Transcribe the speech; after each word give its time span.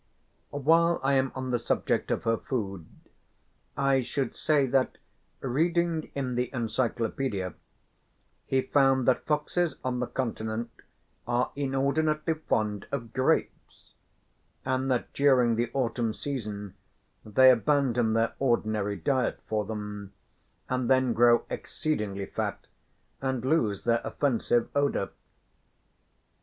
While 0.49 0.99
I 1.03 1.13
am 1.13 1.31
on 1.35 1.51
the 1.51 1.59
subject 1.59 2.09
of 2.09 2.23
her 2.23 2.37
food, 2.37 2.87
I 3.77 4.01
should 4.01 4.35
say 4.35 4.65
that 4.65 4.97
reading 5.41 6.09
in 6.15 6.33
the 6.33 6.51
encyclopedia 6.55 7.53
he 8.47 8.63
found 8.63 9.07
that 9.07 9.27
foxes 9.27 9.75
on 9.83 9.99
the 9.99 10.07
Continent 10.07 10.71
are 11.27 11.51
inordinately 11.55 12.33
fond 12.33 12.87
of 12.91 13.13
grapes, 13.13 13.93
and 14.65 14.89
that 14.89 15.13
during 15.13 15.55
the 15.55 15.69
autumn 15.71 16.13
season 16.13 16.73
they 17.23 17.51
abandon 17.51 18.13
their 18.13 18.33
ordinary 18.39 18.95
diet 18.95 19.39
for 19.45 19.65
them, 19.65 20.13
and 20.67 20.89
then 20.89 21.13
grow 21.13 21.45
exceedingly 21.47 22.25
fat 22.25 22.65
and 23.21 23.45
lose 23.45 23.83
their 23.83 24.01
offensive 24.03 24.67
odour. 24.75 25.09